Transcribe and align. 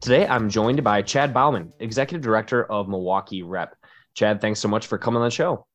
Today, 0.00 0.26
I'm 0.26 0.48
joined 0.48 0.82
by 0.82 1.02
Chad 1.02 1.34
Bauman, 1.34 1.74
Executive 1.78 2.22
Director 2.22 2.64
of 2.64 2.88
Milwaukee 2.88 3.42
Rep. 3.42 3.76
Chad, 4.14 4.40
thanks 4.40 4.58
so 4.58 4.66
much 4.66 4.86
for 4.86 4.96
coming 4.96 5.18
on 5.20 5.26
the 5.26 5.30
show. 5.30 5.66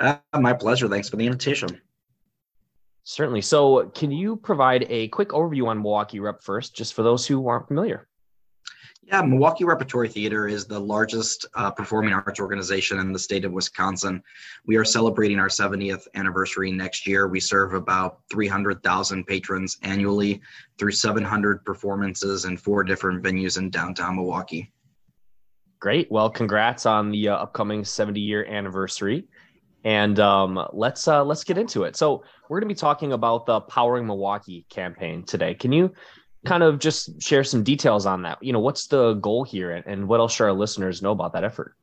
Uh, 0.00 0.16
my 0.34 0.52
pleasure. 0.52 0.88
Thanks 0.88 1.08
for 1.08 1.16
the 1.16 1.26
invitation. 1.26 1.80
Certainly. 3.04 3.42
So, 3.42 3.88
can 3.90 4.10
you 4.10 4.34
provide 4.34 4.84
a 4.88 5.06
quick 5.08 5.28
overview 5.28 5.68
on 5.68 5.80
Milwaukee 5.80 6.18
Rep 6.18 6.42
first, 6.42 6.74
just 6.74 6.94
for 6.94 7.04
those 7.04 7.24
who 7.24 7.46
aren't 7.46 7.68
familiar? 7.68 8.08
Yeah, 9.08 9.22
Milwaukee 9.22 9.64
Repertory 9.64 10.08
Theater 10.08 10.48
is 10.48 10.66
the 10.66 10.78
largest 10.78 11.46
uh, 11.54 11.70
performing 11.70 12.12
arts 12.12 12.40
organization 12.40 12.98
in 12.98 13.10
the 13.10 13.18
state 13.18 13.46
of 13.46 13.52
Wisconsin. 13.52 14.22
We 14.66 14.76
are 14.76 14.84
celebrating 14.84 15.38
our 15.38 15.48
70th 15.48 16.06
anniversary 16.14 16.70
next 16.70 17.06
year. 17.06 17.26
We 17.26 17.40
serve 17.40 17.72
about 17.72 18.18
300,000 18.30 19.26
patrons 19.26 19.78
annually 19.82 20.42
through 20.76 20.92
700 20.92 21.64
performances 21.64 22.44
in 22.44 22.58
four 22.58 22.84
different 22.84 23.22
venues 23.22 23.56
in 23.56 23.70
downtown 23.70 24.16
Milwaukee. 24.16 24.70
Great. 25.80 26.10
Well, 26.10 26.28
congrats 26.28 26.84
on 26.84 27.10
the 27.10 27.28
uh, 27.28 27.36
upcoming 27.36 27.86
70 27.86 28.20
year 28.20 28.44
anniversary. 28.44 29.26
And 29.84 30.20
um, 30.20 30.62
let's 30.72 31.08
uh, 31.08 31.24
let's 31.24 31.44
get 31.44 31.56
into 31.56 31.84
it. 31.84 31.96
So 31.96 32.24
we're 32.48 32.60
going 32.60 32.68
to 32.68 32.74
be 32.74 32.78
talking 32.78 33.12
about 33.12 33.46
the 33.46 33.60
Powering 33.60 34.06
Milwaukee 34.06 34.66
campaign 34.68 35.22
today. 35.24 35.54
Can 35.54 35.72
you 35.72 35.94
kind 36.48 36.62
of 36.62 36.78
just 36.78 37.20
share 37.22 37.44
some 37.44 37.62
details 37.62 38.06
on 38.06 38.22
that. 38.22 38.42
You 38.42 38.52
know, 38.52 38.60
what's 38.60 38.86
the 38.86 39.14
goal 39.14 39.44
here 39.44 39.72
and, 39.72 39.86
and 39.86 40.08
what 40.08 40.20
else 40.20 40.34
should 40.34 40.44
our 40.44 40.52
listeners 40.52 41.02
know 41.02 41.12
about 41.12 41.32
that 41.34 41.44
effort? 41.44 41.74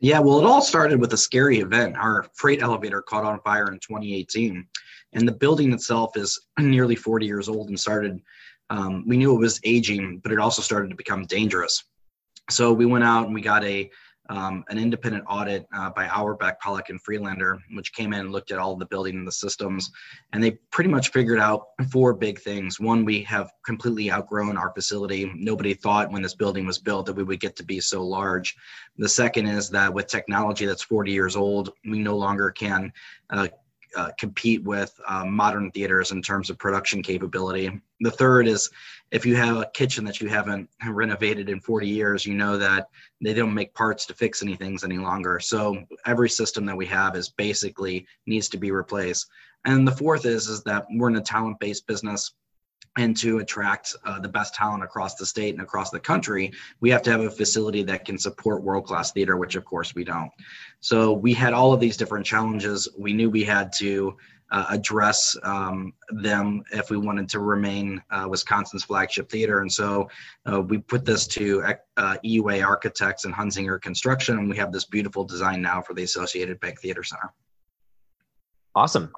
Yeah, 0.00 0.18
well, 0.18 0.40
it 0.40 0.44
all 0.44 0.60
started 0.60 1.00
with 1.00 1.12
a 1.12 1.16
scary 1.16 1.60
event. 1.60 1.96
Our 1.96 2.26
freight 2.34 2.60
elevator 2.60 3.02
caught 3.02 3.24
on 3.24 3.40
fire 3.42 3.68
in 3.68 3.78
2018, 3.78 4.66
and 5.12 5.28
the 5.28 5.32
building 5.32 5.72
itself 5.72 6.16
is 6.16 6.38
nearly 6.58 6.96
40 6.96 7.24
years 7.24 7.48
old 7.48 7.68
and 7.68 7.78
started. 7.78 8.20
Um, 8.68 9.04
we 9.06 9.16
knew 9.16 9.34
it 9.34 9.38
was 9.38 9.60
aging, 9.64 10.18
but 10.18 10.32
it 10.32 10.40
also 10.40 10.60
started 10.60 10.90
to 10.90 10.96
become 10.96 11.24
dangerous. 11.26 11.84
So 12.50 12.72
we 12.72 12.86
went 12.86 13.04
out 13.04 13.26
and 13.26 13.34
we 13.34 13.42
got 13.42 13.62
a 13.64 13.90
um, 14.28 14.64
an 14.68 14.78
independent 14.78 15.24
audit 15.28 15.66
uh, 15.74 15.90
by 15.90 16.06
Auerbach, 16.08 16.60
Pollock, 16.60 16.88
and 16.90 17.00
Friedlander, 17.02 17.58
which 17.72 17.92
came 17.92 18.12
in 18.12 18.20
and 18.20 18.32
looked 18.32 18.50
at 18.50 18.58
all 18.58 18.76
the 18.76 18.86
building 18.86 19.16
and 19.16 19.26
the 19.26 19.32
systems. 19.32 19.90
And 20.32 20.42
they 20.42 20.52
pretty 20.70 20.90
much 20.90 21.10
figured 21.10 21.40
out 21.40 21.66
four 21.90 22.14
big 22.14 22.38
things. 22.38 22.78
One, 22.78 23.04
we 23.04 23.22
have 23.24 23.50
completely 23.64 24.10
outgrown 24.10 24.56
our 24.56 24.72
facility. 24.72 25.30
Nobody 25.34 25.74
thought 25.74 26.12
when 26.12 26.22
this 26.22 26.34
building 26.34 26.66
was 26.66 26.78
built 26.78 27.06
that 27.06 27.16
we 27.16 27.24
would 27.24 27.40
get 27.40 27.56
to 27.56 27.64
be 27.64 27.80
so 27.80 28.04
large. 28.04 28.56
The 28.96 29.08
second 29.08 29.46
is 29.46 29.70
that 29.70 29.92
with 29.92 30.06
technology 30.06 30.66
that's 30.66 30.82
40 30.82 31.10
years 31.10 31.36
old, 31.36 31.70
we 31.84 31.98
no 31.98 32.16
longer 32.16 32.50
can 32.50 32.92
uh, 33.30 33.48
uh, 33.96 34.10
compete 34.18 34.62
with 34.64 34.98
uh, 35.06 35.24
modern 35.24 35.70
theaters 35.70 36.10
in 36.10 36.22
terms 36.22 36.50
of 36.50 36.58
production 36.58 37.02
capability. 37.02 37.70
The 38.00 38.10
third 38.10 38.46
is 38.46 38.70
if 39.10 39.26
you 39.26 39.36
have 39.36 39.58
a 39.58 39.70
kitchen 39.74 40.04
that 40.06 40.20
you 40.20 40.28
haven't 40.28 40.68
renovated 40.88 41.48
in 41.48 41.60
40 41.60 41.88
years, 41.88 42.24
you 42.24 42.34
know 42.34 42.56
that 42.58 42.88
they 43.20 43.34
don't 43.34 43.54
make 43.54 43.74
parts 43.74 44.06
to 44.06 44.14
fix 44.14 44.42
any 44.42 44.56
things 44.56 44.84
any 44.84 44.98
longer. 44.98 45.38
So 45.40 45.84
every 46.06 46.30
system 46.30 46.64
that 46.66 46.76
we 46.76 46.86
have 46.86 47.16
is 47.16 47.28
basically 47.28 48.06
needs 48.26 48.48
to 48.50 48.58
be 48.58 48.70
replaced. 48.70 49.28
And 49.64 49.86
the 49.86 49.92
fourth 49.92 50.26
is 50.26 50.48
is 50.48 50.62
that 50.64 50.86
we're 50.90 51.08
in 51.08 51.16
a 51.16 51.20
talent-based 51.20 51.86
business 51.86 52.32
and 52.96 53.16
to 53.16 53.38
attract 53.38 53.96
uh, 54.04 54.20
the 54.20 54.28
best 54.28 54.54
talent 54.54 54.84
across 54.84 55.14
the 55.14 55.24
state 55.24 55.54
and 55.54 55.62
across 55.62 55.90
the 55.90 56.00
country, 56.00 56.52
we 56.80 56.90
have 56.90 57.02
to 57.02 57.10
have 57.10 57.20
a 57.20 57.30
facility 57.30 57.82
that 57.82 58.04
can 58.04 58.18
support 58.18 58.62
world 58.62 58.84
class 58.84 59.12
theater, 59.12 59.36
which 59.36 59.54
of 59.54 59.64
course 59.64 59.94
we 59.94 60.04
don't. 60.04 60.30
So 60.80 61.12
we 61.12 61.32
had 61.32 61.54
all 61.54 61.72
of 61.72 61.80
these 61.80 61.96
different 61.96 62.26
challenges. 62.26 62.88
We 62.98 63.12
knew 63.12 63.30
we 63.30 63.44
had 63.44 63.72
to 63.74 64.16
uh, 64.50 64.66
address 64.68 65.34
um, 65.44 65.94
them 66.10 66.62
if 66.72 66.90
we 66.90 66.98
wanted 66.98 67.26
to 67.30 67.40
remain 67.40 68.02
uh, 68.10 68.26
Wisconsin's 68.28 68.84
flagship 68.84 69.30
theater. 69.30 69.60
And 69.60 69.72
so 69.72 70.10
uh, 70.44 70.60
we 70.60 70.76
put 70.76 71.06
this 71.06 71.26
to 71.28 71.62
uh, 71.96 72.16
EUA 72.22 72.62
Architects 72.62 73.24
and 73.24 73.32
Hunzinger 73.32 73.80
Construction, 73.80 74.38
and 74.38 74.50
we 74.50 74.56
have 74.58 74.70
this 74.70 74.84
beautiful 74.84 75.24
design 75.24 75.62
now 75.62 75.80
for 75.80 75.94
the 75.94 76.02
Associated 76.02 76.60
Bank 76.60 76.80
Theater 76.80 77.02
Center. 77.02 77.32
Awesome. 78.74 79.10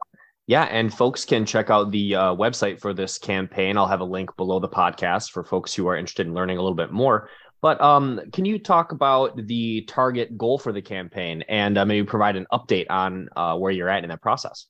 Yeah, 0.47 0.65
and 0.65 0.93
folks 0.93 1.25
can 1.25 1.47
check 1.47 1.71
out 1.71 1.91
the 1.91 2.15
uh, 2.15 2.35
website 2.35 2.81
for 2.81 2.93
this 2.93 3.17
campaign. 3.17 3.79
I'll 3.79 3.87
have 3.87 4.01
a 4.01 4.05
link 4.05 4.37
below 4.37 4.61
the 4.61 4.69
podcast 4.69 5.31
for 5.31 5.43
folks 5.43 5.73
who 5.73 5.89
are 5.89 5.97
interested 5.97 6.27
in 6.27 6.35
learning 6.35 6.59
a 6.59 6.63
little 6.63 6.77
bit 6.77 6.93
more. 6.93 7.31
But 7.63 7.81
um, 7.81 8.21
can 8.31 8.45
you 8.45 8.59
talk 8.59 8.93
about 8.93 9.47
the 9.47 9.83
target 9.89 10.37
goal 10.37 10.59
for 10.59 10.71
the 10.71 10.83
campaign 10.83 11.43
and 11.49 11.79
uh, 11.79 11.87
maybe 11.87 12.07
provide 12.07 12.37
an 12.37 12.47
update 12.53 12.87
on 12.91 13.29
uh, 13.37 13.57
where 13.57 13.73
you're 13.73 13.89
at 13.89 14.05
in 14.05 14.11
that 14.11 14.21
process? 14.21 14.67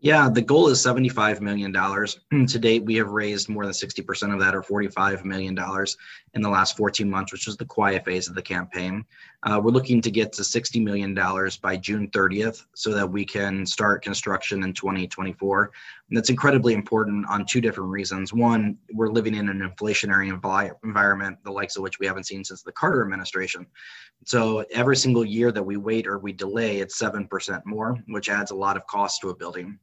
Yeah, 0.00 0.28
the 0.28 0.42
goal 0.42 0.68
is 0.68 0.78
$75 0.78 1.40
million. 1.40 1.72
to 2.46 2.58
date, 2.60 2.84
we 2.84 2.94
have 2.94 3.08
raised 3.08 3.48
more 3.48 3.64
than 3.64 3.72
60% 3.72 4.32
of 4.32 4.38
that, 4.38 4.54
or 4.54 4.62
$45 4.62 5.24
million 5.24 5.58
in 6.34 6.40
the 6.40 6.48
last 6.48 6.76
14 6.76 7.10
months, 7.10 7.32
which 7.32 7.46
was 7.46 7.56
the 7.56 7.64
quiet 7.64 8.04
phase 8.04 8.28
of 8.28 8.36
the 8.36 8.42
campaign. 8.42 9.04
Uh, 9.42 9.60
we're 9.60 9.72
looking 9.72 10.00
to 10.02 10.12
get 10.12 10.32
to 10.34 10.42
$60 10.42 10.84
million 10.84 11.14
by 11.60 11.76
June 11.76 12.08
30th 12.10 12.64
so 12.74 12.94
that 12.94 13.10
we 13.10 13.24
can 13.24 13.66
start 13.66 14.04
construction 14.04 14.62
in 14.62 14.72
2024. 14.72 15.72
And 16.08 16.16
that's 16.16 16.30
incredibly 16.30 16.74
important 16.74 17.26
on 17.28 17.44
two 17.44 17.60
different 17.60 17.90
reasons. 17.90 18.32
One, 18.32 18.78
we're 18.92 19.10
living 19.10 19.34
in 19.34 19.48
an 19.48 19.68
inflationary 19.68 20.28
environment, 20.84 21.38
the 21.42 21.50
likes 21.50 21.76
of 21.76 21.82
which 21.82 21.98
we 21.98 22.06
haven't 22.06 22.28
seen 22.28 22.44
since 22.44 22.62
the 22.62 22.70
Carter 22.70 23.02
administration. 23.02 23.66
So 24.24 24.64
every 24.70 24.96
single 24.96 25.24
year 25.24 25.50
that 25.50 25.62
we 25.62 25.76
wait 25.76 26.06
or 26.06 26.20
we 26.20 26.32
delay, 26.32 26.76
it's 26.76 27.00
7% 27.00 27.62
more, 27.66 27.98
which 28.06 28.28
adds 28.28 28.52
a 28.52 28.56
lot 28.56 28.76
of 28.76 28.86
cost 28.86 29.20
to 29.22 29.30
a 29.30 29.34
building. 29.34 29.76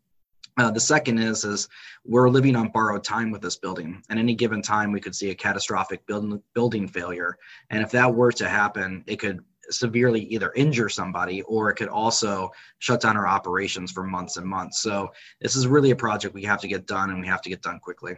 Uh, 0.57 0.71
the 0.71 0.79
second 0.79 1.17
is 1.17 1.43
is 1.43 1.67
we're 2.05 2.29
living 2.29 2.55
on 2.55 2.69
borrowed 2.69 3.03
time 3.03 3.29
with 3.29 3.41
this 3.41 3.57
building. 3.57 4.01
At 4.09 4.17
any 4.17 4.35
given 4.35 4.61
time, 4.61 4.91
we 4.91 5.01
could 5.01 5.15
see 5.15 5.29
a 5.29 5.35
catastrophic 5.35 6.05
building 6.05 6.41
building 6.53 6.87
failure, 6.87 7.37
and 7.69 7.81
if 7.83 7.91
that 7.91 8.13
were 8.13 8.31
to 8.33 8.47
happen, 8.47 9.03
it 9.07 9.17
could 9.17 9.43
severely 9.69 10.21
either 10.25 10.53
injure 10.55 10.89
somebody 10.89 11.41
or 11.43 11.69
it 11.69 11.75
could 11.75 11.87
also 11.87 12.51
shut 12.79 13.01
down 13.01 13.17
our 13.17 13.27
operations 13.27 13.91
for 13.91 14.03
months 14.03 14.37
and 14.37 14.45
months. 14.45 14.79
So 14.79 15.11
this 15.41 15.55
is 15.55 15.67
really 15.67 15.91
a 15.91 15.95
project 15.95 16.35
we 16.35 16.43
have 16.43 16.61
to 16.61 16.67
get 16.67 16.85
done, 16.85 17.09
and 17.09 17.19
we 17.19 17.27
have 17.27 17.41
to 17.41 17.49
get 17.49 17.61
done 17.61 17.79
quickly. 17.79 18.15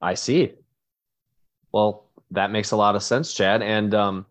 I 0.00 0.14
see. 0.14 0.52
Well, 1.72 2.06
that 2.30 2.50
makes 2.50 2.70
a 2.70 2.76
lot 2.76 2.96
of 2.96 3.02
sense, 3.02 3.34
Chad, 3.34 3.62
and 3.62 3.94
um, 3.94 4.26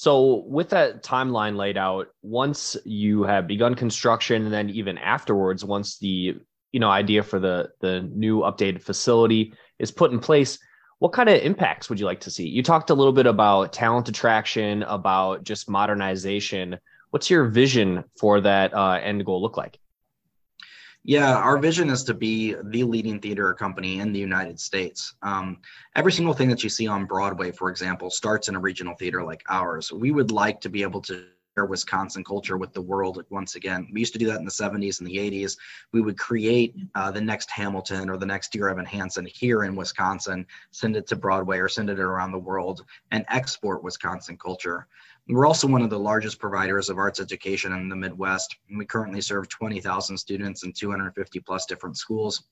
so, 0.00 0.44
with 0.46 0.70
that 0.70 1.02
timeline 1.02 1.56
laid 1.56 1.76
out, 1.76 2.06
once 2.22 2.74
you 2.86 3.24
have 3.24 3.46
begun 3.46 3.74
construction, 3.74 4.44
and 4.44 4.50
then 4.50 4.70
even 4.70 4.96
afterwards, 4.96 5.62
once 5.62 5.98
the 5.98 6.38
you 6.72 6.80
know 6.80 6.88
idea 6.88 7.22
for 7.22 7.38
the 7.38 7.68
the 7.80 8.00
new 8.00 8.38
updated 8.38 8.80
facility 8.80 9.52
is 9.78 9.90
put 9.90 10.10
in 10.10 10.18
place, 10.18 10.58
what 11.00 11.12
kind 11.12 11.28
of 11.28 11.42
impacts 11.42 11.90
would 11.90 12.00
you 12.00 12.06
like 12.06 12.20
to 12.20 12.30
see? 12.30 12.48
You 12.48 12.62
talked 12.62 12.88
a 12.88 12.94
little 12.94 13.12
bit 13.12 13.26
about 13.26 13.74
talent 13.74 14.08
attraction, 14.08 14.84
about 14.84 15.44
just 15.44 15.68
modernization. 15.68 16.78
What's 17.10 17.28
your 17.28 17.48
vision 17.48 18.04
for 18.18 18.40
that 18.40 18.72
uh, 18.72 18.92
end 19.02 19.26
goal 19.26 19.42
look 19.42 19.58
like? 19.58 19.79
Yeah, 21.02 21.34
our 21.34 21.58
vision 21.58 21.88
is 21.88 22.04
to 22.04 22.14
be 22.14 22.54
the 22.64 22.84
leading 22.84 23.20
theater 23.20 23.54
company 23.54 24.00
in 24.00 24.12
the 24.12 24.18
United 24.20 24.60
States. 24.60 25.14
Um, 25.22 25.58
every 25.96 26.12
single 26.12 26.34
thing 26.34 26.50
that 26.50 26.62
you 26.62 26.68
see 26.68 26.86
on 26.86 27.06
Broadway, 27.06 27.52
for 27.52 27.70
example, 27.70 28.10
starts 28.10 28.48
in 28.48 28.54
a 28.54 28.60
regional 28.60 28.94
theater 28.94 29.22
like 29.24 29.42
ours. 29.48 29.90
We 29.92 30.10
would 30.10 30.30
like 30.30 30.60
to 30.60 30.68
be 30.68 30.82
able 30.82 31.00
to 31.02 31.24
share 31.56 31.64
Wisconsin 31.64 32.22
culture 32.22 32.58
with 32.58 32.74
the 32.74 32.82
world 32.82 33.24
once 33.30 33.54
again. 33.54 33.88
We 33.92 34.00
used 34.00 34.12
to 34.12 34.18
do 34.18 34.26
that 34.26 34.38
in 34.38 34.44
the 34.44 34.50
70s 34.50 35.00
and 35.00 35.08
the 35.08 35.16
80s. 35.16 35.56
We 35.92 36.02
would 36.02 36.18
create 36.18 36.76
uh, 36.94 37.10
the 37.10 37.20
next 37.20 37.50
Hamilton 37.50 38.10
or 38.10 38.18
the 38.18 38.26
next 38.26 38.52
Dear 38.52 38.68
Evan 38.68 38.84
Hansen 38.84 39.26
here 39.26 39.64
in 39.64 39.74
Wisconsin, 39.74 40.46
send 40.70 40.96
it 40.96 41.06
to 41.08 41.16
Broadway 41.16 41.58
or 41.58 41.68
send 41.68 41.88
it 41.88 41.98
around 41.98 42.32
the 42.32 42.38
world, 42.38 42.84
and 43.10 43.24
export 43.28 43.82
Wisconsin 43.82 44.36
culture. 44.36 44.86
We're 45.30 45.46
also 45.46 45.68
one 45.68 45.82
of 45.82 45.90
the 45.90 45.98
largest 45.98 46.40
providers 46.40 46.88
of 46.88 46.98
arts 46.98 47.20
education 47.20 47.72
in 47.72 47.88
the 47.88 47.94
Midwest. 47.94 48.56
We 48.76 48.84
currently 48.84 49.20
serve 49.20 49.48
20,000 49.48 50.18
students 50.18 50.64
in 50.64 50.72
250 50.72 51.40
plus 51.40 51.66
different 51.66 51.96
schools. 51.96 52.44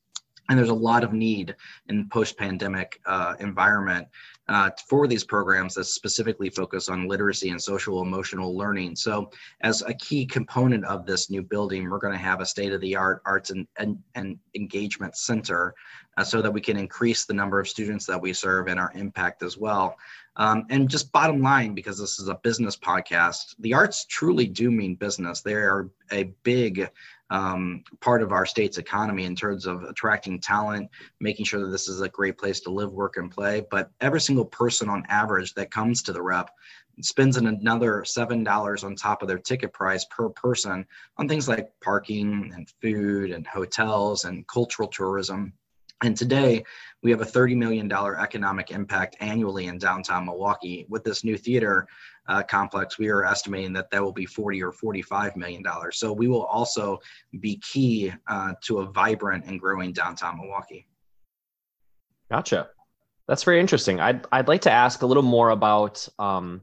And 0.48 0.58
there's 0.58 0.70
a 0.70 0.75
lot 0.75 1.04
of 1.04 1.12
need 1.12 1.54
in 1.88 2.08
post-pandemic 2.08 3.00
uh, 3.04 3.34
environment 3.38 4.08
uh, 4.48 4.70
for 4.88 5.06
these 5.06 5.22
programs 5.22 5.75
that 5.75 5.84
specifically 5.84 6.48
focus 6.48 6.88
on 6.88 7.06
literacy 7.06 7.50
and 7.50 7.60
social 7.60 8.00
emotional 8.00 8.56
learning. 8.56 8.96
So 8.96 9.30
as 9.60 9.82
a 9.82 9.92
key 9.92 10.25
component 10.25 10.86
of 10.86 11.04
this 11.04 11.28
new 11.28 11.42
building, 11.42 11.90
we're 11.90 11.98
going 11.98 12.14
to 12.14 12.19
have 12.19 12.40
a 12.40 12.46
state-of-the-art 12.46 13.20
arts 13.26 13.50
and, 13.50 13.66
and, 13.76 13.98
and 14.14 14.38
engagement 14.54 15.16
center 15.16 15.75
uh, 16.16 16.25
so 16.25 16.40
that 16.40 16.50
we 16.50 16.62
can 16.62 16.78
increase 16.78 17.26
the 17.26 17.34
number 17.34 17.60
of 17.60 17.69
students 17.69 18.06
that 18.06 18.20
we 18.20 18.32
serve 18.32 18.69
and 18.69 18.80
our 18.80 18.92
impact 18.94 19.42
as 19.42 19.58
well. 19.58 19.96
Um, 20.38 20.67
and 20.70 20.88
just 20.88 21.11
bottom 21.11 21.43
line, 21.43 21.75
because 21.75 21.99
this 21.99 22.20
is 22.20 22.29
a 22.29 22.37
business 22.37 22.76
podcast, 22.76 23.56
the 23.58 23.75
arts 23.75 24.05
truly 24.05 24.46
do 24.46 24.70
mean 24.70 24.94
business. 24.94 25.40
They 25.40 25.55
are 25.55 25.90
a 26.12 26.32
big 26.44 26.88
um, 27.31 27.82
part 28.00 28.23
of 28.23 28.32
our 28.32 28.46
state's 28.46 28.79
economy 28.79 29.25
in 29.25 29.35
terms 29.35 29.67
of 29.67 29.82
attracting 29.82 30.40
talent, 30.40 30.88
making 31.20 31.44
sure 31.44 31.61
that 31.61 31.70
this 31.70 31.88
is 31.88 32.00
a 32.00 32.08
great 32.08 32.38
place 32.38 32.61
to 32.61 32.70
live, 32.70 32.93
work, 32.93 33.17
and 33.17 33.31
play. 33.31 33.64
But 33.69 33.90
every 34.00 34.20
single 34.20 34.46
person 34.46 34.88
on 34.88 35.05
average 35.08 35.55
that 35.55 35.73
comes 35.73 36.02
to 36.05 36.12
the 36.12 36.23
rep 36.23 36.50
spends 37.02 37.37
another 37.37 38.05
seven 38.05 38.44
dollars 38.44 38.85
on 38.85 38.94
top 38.94 39.23
of 39.23 39.29
their 39.29 39.38
ticket 39.38 39.73
price 39.73 40.05
per 40.11 40.29
person 40.31 40.87
on 41.17 41.29
things 41.29 41.49
like 41.49 41.73
parking 41.82 42.52
and 42.55 42.73
food 42.81 43.31
and 43.31 43.46
hotels 43.46 44.25
and 44.25 44.46
cultural 44.46 44.88
tourism 44.88 45.52
and 46.03 46.17
today 46.17 46.65
we 47.03 47.11
have 47.11 47.21
a 47.21 47.25
$30 47.25 47.56
million 47.56 47.91
economic 47.93 48.71
impact 48.71 49.17
annually 49.21 49.67
in 49.67 49.79
downtown 49.79 50.27
milwaukee. 50.27 50.87
With 50.89 51.05
this 51.05 51.25
new 51.25 51.37
theater 51.37 51.87
uh, 52.29 52.43
complex 52.43 52.99
we 52.99 53.09
are 53.09 53.25
estimating 53.25 53.73
that 53.73 53.91
that 53.91 54.03
will 54.03 54.12
be 54.12 54.27
40 54.27 54.62
or 54.62 54.73
45 54.73 55.37
million 55.37 55.62
dollars. 55.62 55.99
So 55.99 56.12
we 56.12 56.29
will 56.29 56.45
also 56.45 56.99
be 57.41 57.56
key 57.56 58.12
uh, 58.29 58.53
to 58.65 58.79
a 58.81 58.87
vibrant 58.87 59.47
and 59.47 59.59
growing 59.61 59.93
downtown 59.93 60.39
milwaukee. 60.39 60.87
Gotcha. 62.31 62.69
That's 63.27 63.45
very 63.45 63.61
interesting. 63.61 64.00
I'd, 64.00 64.27
I'd 64.33 64.49
like 64.49 64.62
to 64.62 64.71
ask 64.71 65.03
a 65.03 65.06
little 65.06 65.23
more 65.23 65.50
about 65.50 66.06
um, 66.19 66.62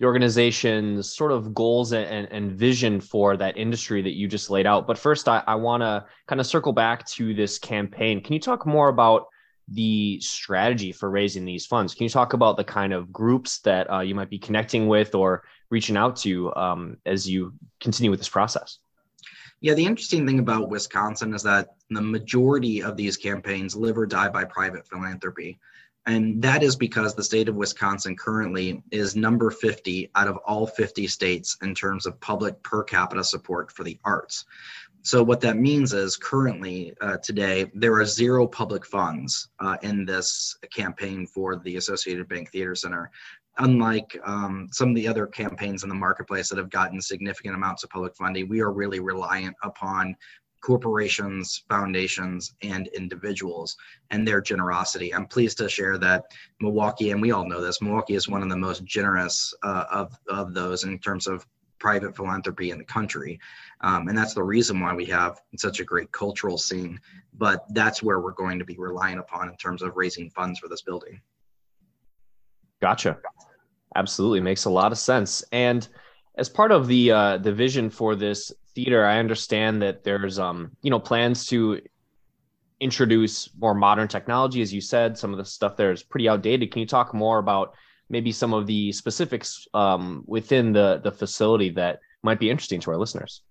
the 0.00 0.06
organization's 0.06 1.14
sort 1.14 1.30
of 1.30 1.54
goals 1.54 1.92
and, 1.92 2.26
and 2.32 2.52
vision 2.52 3.00
for 3.02 3.36
that 3.36 3.58
industry 3.58 4.00
that 4.00 4.16
you 4.16 4.26
just 4.26 4.48
laid 4.48 4.66
out. 4.66 4.86
But 4.86 4.96
first, 4.96 5.28
I, 5.28 5.44
I 5.46 5.54
want 5.56 5.82
to 5.82 6.06
kind 6.26 6.40
of 6.40 6.46
circle 6.46 6.72
back 6.72 7.06
to 7.08 7.34
this 7.34 7.58
campaign. 7.58 8.22
Can 8.22 8.32
you 8.32 8.40
talk 8.40 8.66
more 8.66 8.88
about 8.88 9.26
the 9.68 10.18
strategy 10.22 10.90
for 10.90 11.10
raising 11.10 11.44
these 11.44 11.66
funds? 11.66 11.94
Can 11.94 12.04
you 12.04 12.10
talk 12.10 12.32
about 12.32 12.56
the 12.56 12.64
kind 12.64 12.94
of 12.94 13.12
groups 13.12 13.58
that 13.60 13.92
uh, 13.92 14.00
you 14.00 14.14
might 14.14 14.30
be 14.30 14.38
connecting 14.38 14.88
with 14.88 15.14
or 15.14 15.42
reaching 15.68 15.98
out 15.98 16.16
to 16.16 16.52
um, 16.56 16.96
as 17.04 17.28
you 17.28 17.52
continue 17.78 18.10
with 18.10 18.20
this 18.20 18.28
process? 18.28 18.78
Yeah, 19.60 19.74
the 19.74 19.84
interesting 19.84 20.26
thing 20.26 20.38
about 20.38 20.70
Wisconsin 20.70 21.34
is 21.34 21.42
that 21.42 21.74
the 21.90 22.00
majority 22.00 22.82
of 22.82 22.96
these 22.96 23.18
campaigns 23.18 23.76
live 23.76 23.98
or 23.98 24.06
die 24.06 24.30
by 24.30 24.44
private 24.44 24.88
philanthropy. 24.88 25.58
And 26.06 26.42
that 26.42 26.62
is 26.62 26.76
because 26.76 27.14
the 27.14 27.22
state 27.22 27.48
of 27.48 27.56
Wisconsin 27.56 28.16
currently 28.16 28.82
is 28.90 29.16
number 29.16 29.50
50 29.50 30.10
out 30.14 30.28
of 30.28 30.38
all 30.38 30.66
50 30.66 31.06
states 31.06 31.56
in 31.62 31.74
terms 31.74 32.06
of 32.06 32.18
public 32.20 32.62
per 32.62 32.82
capita 32.82 33.22
support 33.22 33.70
for 33.70 33.84
the 33.84 33.98
arts. 34.04 34.46
So, 35.02 35.22
what 35.22 35.40
that 35.40 35.56
means 35.56 35.92
is 35.94 36.16
currently 36.16 36.94
uh, 37.00 37.16
today, 37.22 37.70
there 37.74 37.94
are 37.94 38.04
zero 38.04 38.46
public 38.46 38.84
funds 38.84 39.48
uh, 39.58 39.76
in 39.82 40.04
this 40.04 40.56
campaign 40.74 41.26
for 41.26 41.56
the 41.56 41.76
Associated 41.76 42.28
Bank 42.28 42.50
Theater 42.50 42.74
Center. 42.74 43.10
Unlike 43.58 44.18
um, 44.24 44.68
some 44.72 44.90
of 44.90 44.94
the 44.94 45.08
other 45.08 45.26
campaigns 45.26 45.82
in 45.82 45.88
the 45.88 45.94
marketplace 45.94 46.48
that 46.48 46.58
have 46.58 46.70
gotten 46.70 47.00
significant 47.00 47.54
amounts 47.54 47.82
of 47.82 47.90
public 47.90 48.14
funding, 48.14 48.48
we 48.48 48.60
are 48.60 48.72
really 48.72 49.00
reliant 49.00 49.56
upon 49.62 50.16
corporations, 50.60 51.64
foundations, 51.68 52.54
and 52.62 52.88
individuals 52.88 53.76
and 54.10 54.26
their 54.26 54.40
generosity. 54.40 55.14
I'm 55.14 55.26
pleased 55.26 55.58
to 55.58 55.68
share 55.68 55.98
that 55.98 56.24
Milwaukee, 56.60 57.10
and 57.10 57.22
we 57.22 57.30
all 57.30 57.48
know 57.48 57.60
this, 57.60 57.80
Milwaukee 57.80 58.14
is 58.14 58.28
one 58.28 58.42
of 58.42 58.48
the 58.48 58.56
most 58.56 58.84
generous 58.84 59.54
uh, 59.62 59.84
of, 59.90 60.18
of 60.28 60.54
those 60.54 60.84
in 60.84 60.98
terms 60.98 61.26
of 61.26 61.46
private 61.78 62.14
philanthropy 62.14 62.70
in 62.70 62.78
the 62.78 62.84
country. 62.84 63.40
Um, 63.80 64.08
and 64.08 64.16
that's 64.16 64.34
the 64.34 64.42
reason 64.42 64.80
why 64.80 64.94
we 64.94 65.06
have 65.06 65.40
such 65.56 65.80
a 65.80 65.84
great 65.84 66.12
cultural 66.12 66.58
scene. 66.58 67.00
But 67.38 67.64
that's 67.70 68.02
where 68.02 68.20
we're 68.20 68.32
going 68.32 68.58
to 68.58 68.64
be 68.64 68.76
relying 68.78 69.18
upon 69.18 69.48
in 69.48 69.56
terms 69.56 69.82
of 69.82 69.96
raising 69.96 70.30
funds 70.30 70.58
for 70.58 70.68
this 70.68 70.82
building. 70.82 71.20
Gotcha. 72.80 73.18
Absolutely 73.96 74.40
makes 74.40 74.66
a 74.66 74.70
lot 74.70 74.92
of 74.92 74.98
sense. 74.98 75.42
And 75.52 75.88
as 76.36 76.48
part 76.48 76.70
of 76.70 76.86
the 76.86 77.10
uh, 77.10 77.38
the 77.38 77.52
vision 77.52 77.90
for 77.90 78.14
this 78.14 78.52
theater, 78.74 79.04
I 79.04 79.18
understand 79.18 79.82
that 79.82 80.04
there's 80.04 80.38
um 80.38 80.76
you 80.82 80.90
know 80.90 81.00
plans 81.00 81.46
to 81.46 81.80
introduce 82.80 83.50
more 83.58 83.74
modern 83.74 84.08
technology, 84.08 84.62
as 84.62 84.72
you 84.72 84.80
said. 84.80 85.16
Some 85.16 85.32
of 85.32 85.38
the 85.38 85.44
stuff 85.44 85.76
there 85.76 85.92
is 85.92 86.02
pretty 86.02 86.28
outdated. 86.28 86.72
Can 86.72 86.80
you 86.80 86.86
talk 86.86 87.12
more 87.12 87.38
about 87.38 87.74
maybe 88.08 88.32
some 88.32 88.54
of 88.54 88.66
the 88.66 88.90
specifics 88.92 89.68
um, 89.74 90.24
within 90.26 90.72
the 90.72 91.00
the 91.02 91.12
facility 91.12 91.70
that 91.70 92.00
might 92.22 92.40
be 92.40 92.50
interesting 92.50 92.80
to 92.80 92.90
our 92.90 92.96
listeners? 92.96 93.42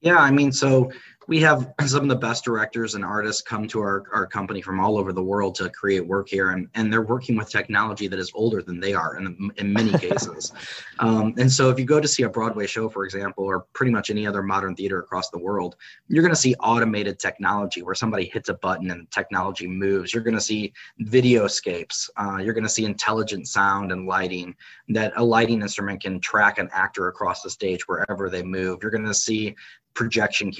Yeah, 0.00 0.18
I 0.18 0.30
mean, 0.30 0.52
so 0.52 0.90
we 1.28 1.38
have 1.40 1.74
some 1.86 2.02
of 2.02 2.08
the 2.08 2.16
best 2.16 2.42
directors 2.42 2.94
and 2.94 3.04
artists 3.04 3.42
come 3.42 3.68
to 3.68 3.80
our, 3.80 4.04
our 4.14 4.26
company 4.26 4.62
from 4.62 4.80
all 4.80 4.96
over 4.96 5.12
the 5.12 5.22
world 5.22 5.54
to 5.56 5.68
create 5.68 6.04
work 6.04 6.28
here 6.28 6.50
and, 6.50 6.68
and 6.74 6.90
they're 6.90 7.02
working 7.02 7.36
with 7.36 7.50
technology 7.50 8.08
that 8.08 8.18
is 8.18 8.32
older 8.34 8.62
than 8.62 8.80
they 8.80 8.94
are 8.94 9.18
in, 9.18 9.50
in 9.58 9.70
many 9.70 9.92
cases. 9.98 10.52
Um, 10.98 11.34
and 11.36 11.52
so 11.52 11.68
if 11.68 11.78
you 11.78 11.84
go 11.84 12.00
to 12.00 12.08
see 12.08 12.22
a 12.22 12.28
broadway 12.28 12.66
show 12.66 12.88
for 12.88 13.04
example 13.04 13.44
or 13.44 13.66
pretty 13.74 13.92
much 13.92 14.08
any 14.08 14.26
other 14.26 14.42
modern 14.42 14.74
theater 14.74 15.00
across 15.00 15.28
the 15.28 15.38
world 15.38 15.76
you're 16.08 16.22
going 16.22 16.34
to 16.34 16.40
see 16.40 16.54
automated 16.56 17.18
technology 17.18 17.82
where 17.82 17.94
somebody 17.94 18.24
hits 18.32 18.48
a 18.48 18.54
button 18.54 18.90
and 18.90 19.10
technology 19.10 19.66
moves. 19.66 20.14
You're 20.14 20.22
going 20.22 20.34
to 20.34 20.40
see 20.40 20.72
videoscapes. 21.02 22.08
Uh, 22.16 22.38
you're 22.38 22.54
going 22.54 22.64
to 22.64 22.70
see 22.70 22.86
intelligent 22.86 23.46
sound 23.48 23.92
and 23.92 24.06
lighting 24.06 24.54
that 24.88 25.12
a 25.16 25.22
lighting 25.22 25.60
instrument 25.60 26.02
can 26.02 26.20
track 26.20 26.58
an 26.58 26.70
actor 26.72 27.08
across 27.08 27.42
the 27.42 27.50
stage 27.50 27.86
wherever 27.86 28.30
they 28.30 28.42
move. 28.42 28.78
You're 28.82 28.90
going 28.90 29.04
to 29.04 29.12
see 29.12 29.54
projection 29.98 30.52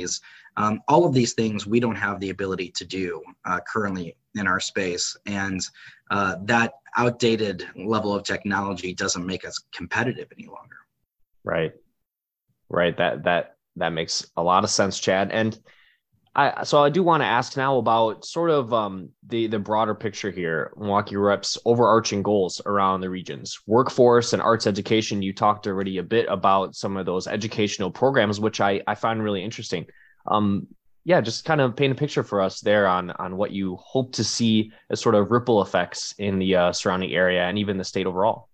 capabilities. 0.00 0.20
Um, 0.56 0.80
all 0.88 1.06
of 1.06 1.14
these 1.14 1.34
things 1.34 1.66
we 1.66 1.80
don't 1.80 1.96
have 1.96 2.20
the 2.20 2.30
ability 2.30 2.72
to 2.72 2.84
do 2.84 3.22
uh, 3.44 3.60
currently 3.72 4.16
in 4.34 4.46
our 4.46 4.60
space. 4.60 5.16
And 5.26 5.60
uh, 6.10 6.36
that 6.44 6.72
outdated 6.96 7.66
level 7.76 8.14
of 8.14 8.24
technology 8.24 8.94
doesn't 8.94 9.24
make 9.24 9.46
us 9.46 9.62
competitive 9.72 10.28
any 10.36 10.48
longer. 10.48 10.76
Right. 11.44 11.72
Right. 12.68 12.96
That, 12.96 13.24
that, 13.24 13.56
that 13.76 13.90
makes 13.90 14.30
a 14.36 14.42
lot 14.42 14.64
of 14.64 14.70
sense, 14.70 14.98
Chad. 15.00 15.30
And 15.30 15.58
I, 16.34 16.62
so 16.62 16.82
I 16.82 16.90
do 16.90 17.02
want 17.02 17.22
to 17.22 17.26
ask 17.26 17.56
now 17.56 17.78
about 17.78 18.24
sort 18.24 18.50
of 18.50 18.72
um, 18.72 19.08
the 19.26 19.48
the 19.48 19.58
broader 19.58 19.96
picture 19.96 20.30
here. 20.30 20.72
Milwaukee 20.76 21.16
Rep's 21.16 21.58
overarching 21.64 22.22
goals 22.22 22.60
around 22.64 23.00
the 23.00 23.10
regions, 23.10 23.58
workforce 23.66 24.32
and 24.32 24.40
arts 24.40 24.68
education. 24.68 25.22
You 25.22 25.32
talked 25.32 25.66
already 25.66 25.98
a 25.98 26.04
bit 26.04 26.26
about 26.28 26.76
some 26.76 26.96
of 26.96 27.04
those 27.04 27.26
educational 27.26 27.90
programs, 27.90 28.38
which 28.38 28.60
I 28.60 28.80
I 28.86 28.94
find 28.94 29.20
really 29.22 29.42
interesting. 29.42 29.86
Um, 30.26 30.68
yeah, 31.02 31.20
just 31.20 31.44
kind 31.44 31.60
of 31.60 31.74
paint 31.74 31.92
a 31.92 31.96
picture 31.96 32.22
for 32.22 32.40
us 32.40 32.60
there 32.60 32.86
on 32.86 33.10
on 33.10 33.36
what 33.36 33.50
you 33.50 33.76
hope 33.76 34.12
to 34.12 34.22
see 34.22 34.70
as 34.88 35.00
sort 35.00 35.16
of 35.16 35.32
ripple 35.32 35.62
effects 35.62 36.14
in 36.18 36.38
the 36.38 36.54
uh, 36.54 36.72
surrounding 36.72 37.12
area 37.12 37.42
and 37.42 37.58
even 37.58 37.76
the 37.76 37.84
state 37.84 38.06
overall. 38.06 38.48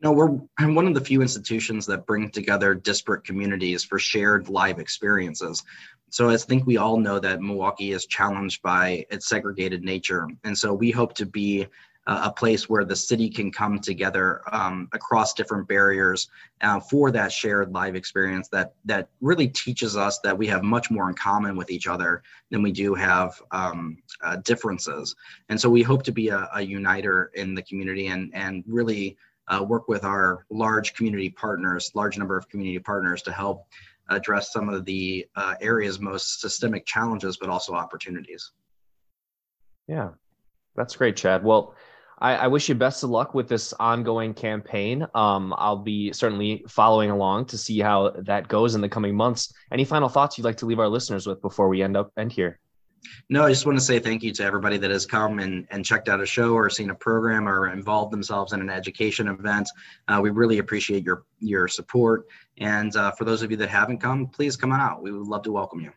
You 0.00 0.10
know, 0.10 0.12
we're 0.12 0.28
one 0.72 0.86
of 0.86 0.94
the 0.94 1.00
few 1.00 1.22
institutions 1.22 1.86
that 1.86 2.06
bring 2.06 2.30
together 2.30 2.72
disparate 2.72 3.24
communities 3.24 3.82
for 3.82 3.98
shared 3.98 4.48
live 4.48 4.78
experiences. 4.78 5.64
So 6.10 6.30
I 6.30 6.36
think 6.36 6.66
we 6.66 6.76
all 6.76 6.98
know 6.98 7.18
that 7.18 7.40
Milwaukee 7.40 7.92
is 7.92 8.06
challenged 8.06 8.62
by 8.62 9.04
its 9.10 9.28
segregated 9.28 9.84
nature. 9.84 10.28
And 10.44 10.56
so 10.56 10.72
we 10.72 10.90
hope 10.90 11.14
to 11.14 11.26
be 11.26 11.66
a 12.08 12.32
place 12.32 12.70
where 12.70 12.84
the 12.84 12.96
city 12.96 13.28
can 13.28 13.52
come 13.52 13.78
together 13.78 14.40
um, 14.50 14.88
across 14.92 15.34
different 15.34 15.68
barriers 15.68 16.28
uh, 16.62 16.80
for 16.80 17.10
that 17.10 17.30
shared 17.30 17.72
live 17.72 17.94
experience 17.94 18.48
that 18.48 18.72
that 18.86 19.08
really 19.20 19.46
teaches 19.46 19.94
us 19.94 20.18
that 20.20 20.36
we 20.36 20.46
have 20.46 20.62
much 20.62 20.90
more 20.90 21.10
in 21.10 21.14
common 21.14 21.54
with 21.54 21.70
each 21.70 21.86
other 21.86 22.22
than 22.50 22.62
we 22.62 22.72
do 22.72 22.94
have 22.94 23.40
um, 23.50 23.98
uh, 24.22 24.36
differences. 24.36 25.14
And 25.50 25.60
so 25.60 25.68
we 25.68 25.82
hope 25.82 26.02
to 26.04 26.12
be 26.12 26.28
a, 26.28 26.48
a 26.54 26.62
uniter 26.62 27.30
in 27.34 27.54
the 27.54 27.62
community 27.62 28.06
and 28.06 28.34
and 28.34 28.64
really 28.66 29.18
uh, 29.48 29.62
work 29.62 29.86
with 29.88 30.04
our 30.04 30.46
large 30.50 30.94
community 30.94 31.28
partners, 31.28 31.90
large 31.94 32.16
number 32.16 32.38
of 32.38 32.48
community 32.48 32.78
partners 32.78 33.20
to 33.22 33.32
help 33.32 33.66
address 34.08 34.52
some 34.52 34.68
of 34.68 34.84
the 34.84 35.26
uh, 35.36 35.54
area's 35.60 36.00
most 36.00 36.40
systemic 36.40 36.86
challenges, 36.86 37.36
but 37.36 37.48
also 37.48 37.74
opportunities. 37.74 38.52
Yeah, 39.86 40.10
that's 40.76 40.96
great, 40.96 41.16
Chad. 41.16 41.44
Well, 41.44 41.74
I, 42.20 42.34
I, 42.34 42.46
wish 42.48 42.68
you 42.68 42.74
best 42.74 43.04
of 43.04 43.10
luck 43.10 43.34
with 43.34 43.48
this 43.48 43.72
ongoing 43.74 44.34
campaign. 44.34 45.06
Um, 45.14 45.54
I'll 45.56 45.76
be 45.76 46.12
certainly 46.12 46.64
following 46.68 47.10
along 47.10 47.46
to 47.46 47.58
see 47.58 47.78
how 47.78 48.10
that 48.24 48.48
goes 48.48 48.74
in 48.74 48.80
the 48.80 48.88
coming 48.88 49.14
months. 49.14 49.52
Any 49.72 49.84
final 49.84 50.08
thoughts 50.08 50.36
you'd 50.36 50.44
like 50.44 50.56
to 50.58 50.66
leave 50.66 50.80
our 50.80 50.88
listeners 50.88 51.26
with 51.26 51.40
before 51.40 51.68
we 51.68 51.82
end 51.82 51.96
up 51.96 52.12
end 52.16 52.32
here? 52.32 52.58
No, 53.28 53.44
I 53.44 53.50
just 53.50 53.66
want 53.66 53.78
to 53.78 53.84
say 53.84 53.98
thank 53.98 54.22
you 54.22 54.32
to 54.32 54.44
everybody 54.44 54.78
that 54.78 54.90
has 54.90 55.06
come 55.06 55.38
and, 55.38 55.66
and 55.70 55.84
checked 55.84 56.08
out 56.08 56.20
a 56.20 56.26
show 56.26 56.54
or 56.54 56.70
seen 56.70 56.90
a 56.90 56.94
program 56.94 57.48
or 57.48 57.68
involved 57.68 58.12
themselves 58.12 58.52
in 58.52 58.60
an 58.60 58.70
education 58.70 59.28
event. 59.28 59.68
Uh, 60.08 60.20
we 60.22 60.30
really 60.30 60.58
appreciate 60.58 61.04
your 61.04 61.24
your 61.38 61.68
support. 61.68 62.26
And 62.58 62.94
uh, 62.96 63.12
for 63.12 63.24
those 63.24 63.42
of 63.42 63.50
you 63.50 63.56
that 63.58 63.68
haven't 63.68 63.98
come, 63.98 64.26
please 64.26 64.56
come 64.56 64.72
on 64.72 64.80
out. 64.80 65.02
We 65.02 65.12
would 65.12 65.28
love 65.28 65.42
to 65.42 65.52
welcome 65.52 65.80
you. 65.80 65.92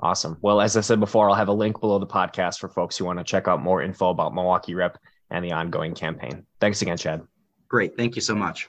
Awesome. 0.00 0.36
Well, 0.42 0.60
as 0.60 0.76
I 0.76 0.80
said 0.80 0.98
before, 0.98 1.30
I'll 1.30 1.36
have 1.36 1.48
a 1.48 1.52
link 1.52 1.80
below 1.80 1.98
the 1.98 2.06
podcast 2.06 2.58
for 2.58 2.68
folks 2.68 2.96
who 2.96 3.04
want 3.04 3.18
to 3.18 3.24
check 3.24 3.46
out 3.46 3.62
more 3.62 3.80
info 3.80 4.10
about 4.10 4.34
Milwaukee 4.34 4.74
Rep 4.74 4.98
and 5.30 5.44
the 5.44 5.52
ongoing 5.52 5.94
campaign. 5.94 6.44
Thanks 6.60 6.82
again, 6.82 6.96
Chad. 6.96 7.22
Great. 7.68 7.96
Thank 7.96 8.16
you 8.16 8.22
so 8.22 8.34
much. 8.34 8.68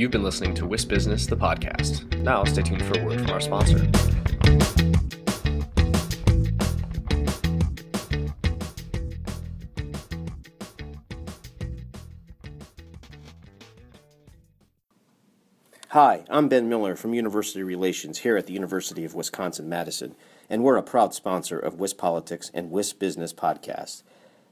You've 0.00 0.10
been 0.10 0.22
listening 0.22 0.54
to 0.54 0.66
Wisp 0.66 0.88
Business, 0.88 1.26
the 1.26 1.36
podcast. 1.36 2.22
Now 2.22 2.42
stay 2.44 2.62
tuned 2.62 2.82
for 2.82 2.98
a 2.98 3.04
word 3.04 3.20
from 3.20 3.28
our 3.28 3.38
sponsor. 3.38 3.86
Hi, 15.88 16.24
I'm 16.30 16.48
Ben 16.48 16.70
Miller 16.70 16.96
from 16.96 17.12
University 17.12 17.62
Relations 17.62 18.20
here 18.20 18.38
at 18.38 18.46
the 18.46 18.54
University 18.54 19.04
of 19.04 19.14
Wisconsin 19.14 19.68
Madison, 19.68 20.16
and 20.48 20.64
we're 20.64 20.78
a 20.78 20.82
proud 20.82 21.12
sponsor 21.12 21.58
of 21.58 21.78
WISP 21.78 21.98
Politics 21.98 22.50
and 22.54 22.70
WISP 22.70 22.98
Business 22.98 23.34
podcasts. 23.34 24.02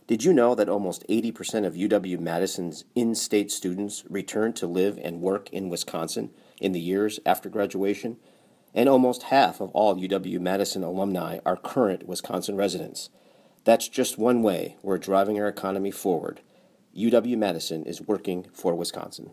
Did 0.08 0.24
you 0.24 0.32
know 0.32 0.54
that 0.54 0.70
almost 0.70 1.06
80% 1.06 1.66
of 1.66 1.74
UW 1.74 2.18
Madison's 2.18 2.84
in 2.94 3.14
state 3.14 3.50
students 3.50 4.04
return 4.08 4.54
to 4.54 4.66
live 4.66 4.98
and 5.04 5.20
work 5.20 5.50
in 5.50 5.68
Wisconsin 5.68 6.30
in 6.58 6.72
the 6.72 6.80
years 6.80 7.20
after 7.26 7.50
graduation? 7.50 8.16
And 8.72 8.88
almost 8.88 9.24
half 9.24 9.60
of 9.60 9.70
all 9.72 9.96
UW 9.96 10.40
Madison 10.40 10.82
alumni 10.82 11.40
are 11.44 11.58
current 11.58 12.08
Wisconsin 12.08 12.56
residents. 12.56 13.10
That's 13.64 13.86
just 13.86 14.16
one 14.16 14.42
way 14.42 14.78
we're 14.82 14.96
driving 14.96 15.38
our 15.38 15.48
economy 15.48 15.90
forward. 15.90 16.40
UW 16.96 17.36
Madison 17.36 17.84
is 17.84 18.00
working 18.00 18.46
for 18.50 18.74
Wisconsin. 18.74 19.32